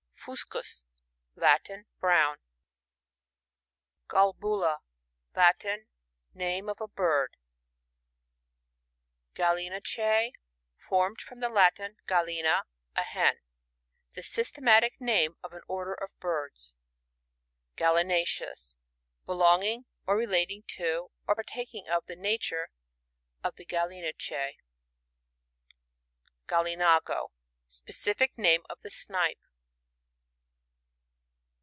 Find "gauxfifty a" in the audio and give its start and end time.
12.07-13.01